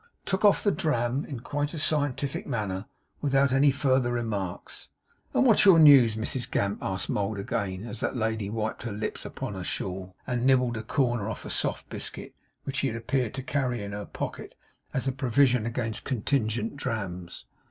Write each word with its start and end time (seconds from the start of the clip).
took 0.25 0.43
off 0.43 0.63
the 0.63 0.71
dram 0.71 1.23
in 1.25 1.41
quite 1.41 1.75
a 1.75 1.77
scientific 1.77 2.47
manner, 2.47 2.87
without 3.21 3.53
any 3.53 3.69
further 3.69 4.11
remarks. 4.11 4.89
'And 5.31 5.45
what's 5.45 5.63
your 5.63 5.77
news, 5.77 6.15
Mrs 6.15 6.49
Gamp?' 6.49 6.79
asked 6.81 7.07
Mould 7.07 7.37
again, 7.37 7.85
as 7.85 7.99
that 7.99 8.15
lady 8.15 8.49
wiped 8.49 8.81
her 8.81 8.91
lips 8.91 9.25
upon 9.25 9.53
her 9.53 9.63
shawl, 9.63 10.15
and 10.25 10.43
nibbled 10.43 10.75
a 10.75 10.81
corner 10.81 11.29
off 11.29 11.45
a 11.45 11.51
soft 11.51 11.87
biscuit, 11.91 12.33
which 12.63 12.77
she 12.77 12.89
appeared 12.89 13.35
to 13.35 13.43
carry 13.43 13.83
in 13.83 13.91
her 13.91 14.07
pocket 14.07 14.55
as 14.91 15.07
a 15.07 15.11
provision 15.11 15.67
against 15.67 16.03
contingent 16.03 16.77
drams. 16.77 17.45